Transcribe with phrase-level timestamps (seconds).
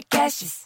[0.00, 0.60] Podcasts.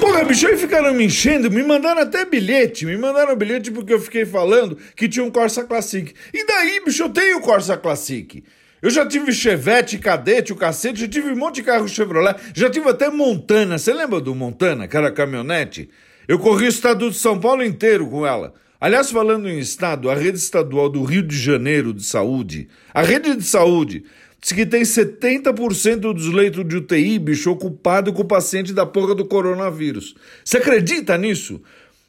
[0.00, 4.00] Porra, bicho, aí ficaram me enchendo, me mandaram até bilhete, me mandaram bilhete porque eu
[4.00, 6.12] fiquei falando que tinha um Corsa Classic.
[6.34, 8.42] E daí, bicho, eu tenho Corsa Classic.
[8.80, 12.70] Eu já tive Chevette, Cadete, o cacete, já tive um monte de carro Chevrolet, já
[12.70, 13.76] tive até Montana.
[13.76, 15.90] Você lembra do Montana, que era caminhonete?
[16.28, 18.54] Eu corri o estado de São Paulo inteiro com ela.
[18.80, 23.34] Aliás, falando em estado, a rede estadual do Rio de Janeiro de saúde, a rede
[23.34, 24.04] de saúde,
[24.40, 29.16] diz que tem 70% dos leitos de UTI, bicho, ocupado com o paciente da porra
[29.16, 30.14] do coronavírus.
[30.44, 31.60] Você acredita nisso?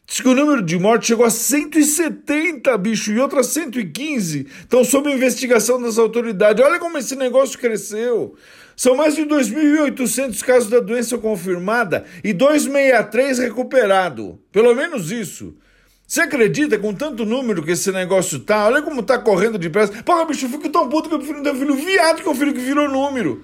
[0.10, 5.12] Diz que o número de mortes chegou a 170, bicho, e outras 115 estão sob
[5.14, 6.66] investigação das autoridades.
[6.66, 8.36] Olha como esse negócio cresceu.
[8.76, 14.34] São mais de 2.800 casos da doença confirmada e 263 recuperados.
[14.52, 15.56] Pelo menos isso.
[16.08, 18.66] Você acredita com tanto número que esse negócio tá?
[18.66, 20.02] Olha como tá correndo depressa.
[20.02, 22.34] Porra, bicho, eu fico tão puto que eu prefiro ter um filho viado que um
[22.34, 23.44] filho que virou número.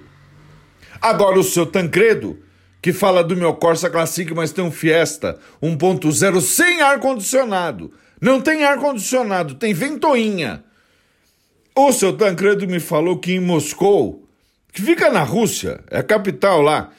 [1.00, 2.40] Agora o seu Tancredo,
[2.86, 7.92] que fala do meu Corsa Classic, mas tem um Fiesta 1.0 sem ar-condicionado.
[8.20, 10.62] Não tem ar-condicionado, tem ventoinha.
[11.74, 14.24] O seu Tancredo me falou que em Moscou,
[14.72, 16.92] que fica na Rússia, é a capital lá,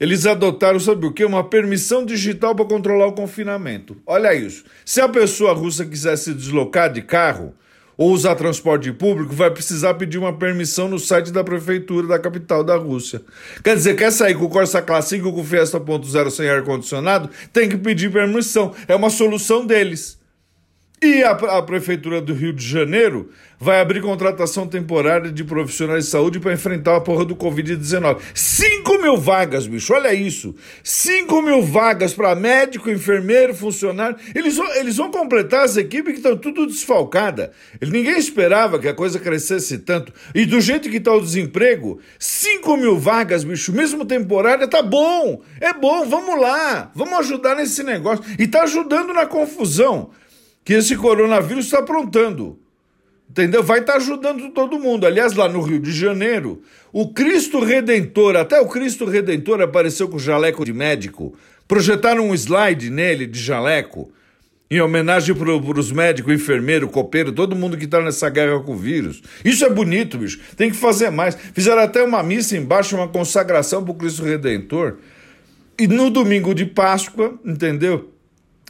[0.00, 1.24] eles adotaram, sabe o que?
[1.24, 3.96] Uma permissão digital para controlar o confinamento.
[4.04, 4.64] Olha isso.
[4.84, 7.54] Se a pessoa russa quiser se deslocar de carro
[7.98, 12.62] ou usar transporte público, vai precisar pedir uma permissão no site da prefeitura da capital
[12.62, 13.20] da Rússia.
[13.64, 17.28] Quer dizer, quer sair com o Corsa Classic com o Fiesta Ponto Zero sem ar-condicionado?
[17.52, 18.72] Tem que pedir permissão.
[18.86, 20.16] É uma solução deles.
[21.00, 26.10] E a, a, Prefeitura do Rio de Janeiro vai abrir contratação temporária de profissionais de
[26.10, 28.18] saúde para enfrentar a porra do Covid-19.
[28.98, 30.54] 5 mil vagas, bicho, olha isso.
[30.82, 34.16] 5 mil vagas para médico, enfermeiro, funcionário.
[34.34, 37.50] Eles, vão- eles vão completar as equipes que estão tudo desfalcadas.
[37.80, 40.12] Ninguém esperava que a coisa crescesse tanto.
[40.34, 45.42] E do jeito que está o desemprego, 5 mil vagas, bicho, mesmo temporária, tá bom.
[45.60, 46.90] É bom, vamos lá.
[46.94, 48.24] Vamos ajudar nesse negócio.
[48.38, 50.10] E tá ajudando na confusão
[50.64, 52.58] que esse coronavírus está aprontando.
[53.30, 53.62] Entendeu?
[53.62, 55.06] Vai estar ajudando todo mundo.
[55.06, 56.62] Aliás, lá no Rio de Janeiro,
[56.92, 61.36] o Cristo Redentor, até o Cristo Redentor apareceu com jaleco de médico.
[61.66, 64.10] Projetaram um slide nele de jaleco,
[64.70, 68.76] em homenagem para os médicos, enfermeiro, copeiro, todo mundo que está nessa guerra com o
[68.76, 69.22] vírus.
[69.44, 70.40] Isso é bonito, bicho.
[70.56, 71.36] Tem que fazer mais.
[71.54, 74.96] Fizeram até uma missa embaixo, uma consagração para o Cristo Redentor.
[75.78, 78.12] E no domingo de Páscoa, entendeu?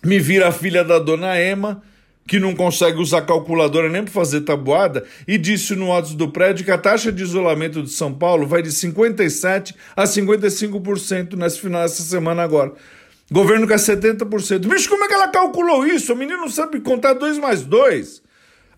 [0.05, 1.83] Me vira a filha da dona Ema,
[2.29, 6.63] que não consegue usar calculadora nem para fazer tabuada, e disse no atos do prédio
[6.63, 11.83] que a taxa de isolamento de São Paulo vai de 57% a 55% nesse final
[11.83, 12.75] dessa semana agora.
[13.33, 14.69] Governo quer 70%.
[14.69, 16.13] Bicho, como é que ela calculou isso?
[16.13, 18.23] O menino não sabe contar 2 mais 2.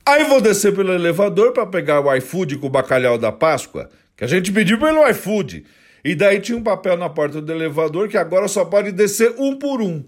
[0.07, 4.25] Aí vou descer pelo elevador para pegar o iFood com o bacalhau da Páscoa, que
[4.25, 5.65] a gente pediu pelo iFood.
[6.05, 9.57] E daí tinha um papel na porta do elevador que agora só pode descer um
[9.57, 10.05] por um.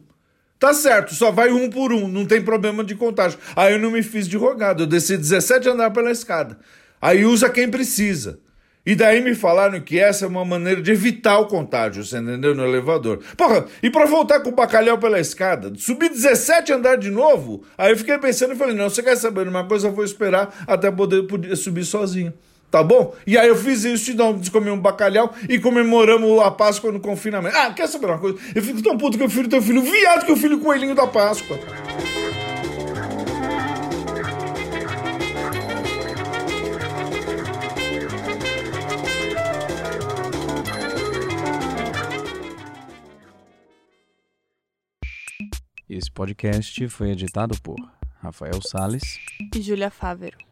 [0.63, 3.37] Tá certo, só vai um por um, não tem problema de contágio.
[3.57, 6.57] Aí eu não me fiz de rogado, eu desci 17 andar pela escada.
[7.01, 8.39] Aí usa quem precisa.
[8.87, 12.55] E daí me falaram que essa é uma maneira de evitar o contágio, você entendeu?
[12.55, 13.19] No elevador.
[13.37, 17.65] Porra, e pra voltar com o bacalhau pela escada, subir 17 andar de novo?
[17.77, 19.89] Aí eu fiquei pensando e falei, não, você quer saber uma coisa?
[19.89, 22.33] Eu vou esperar até poder subir sozinho.
[22.73, 23.15] Tá bom?
[23.27, 27.01] E aí eu fiz isso e não, comi um bacalhau e comemoramos a Páscoa no
[27.01, 27.55] confinamento.
[27.55, 28.39] Ah, quer saber uma coisa?
[28.55, 31.07] Eu fico tão puto que eu filho teu filho viado que o filho coelhinho da
[31.07, 31.59] Páscoa.
[45.91, 47.77] Esse podcast foi editado por
[48.23, 49.19] Rafael Sales
[49.55, 50.52] e Júlia Fávero.